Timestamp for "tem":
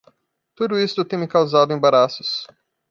1.05-1.19